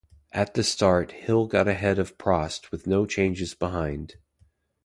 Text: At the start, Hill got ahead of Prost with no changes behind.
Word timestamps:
At 0.31 0.55
the 0.55 0.63
start, 0.63 1.11
Hill 1.11 1.45
got 1.45 1.67
ahead 1.67 1.99
of 1.99 2.17
Prost 2.17 2.71
with 2.71 2.87
no 2.87 3.05
changes 3.05 3.53
behind. 3.53 4.15